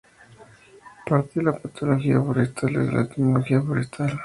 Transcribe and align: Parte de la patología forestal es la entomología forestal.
Parte 1.05 1.35
de 1.39 1.43
la 1.43 1.53
patología 1.59 2.19
forestal 2.19 2.75
es 2.77 2.91
la 2.91 3.01
entomología 3.01 3.61
forestal. 3.61 4.19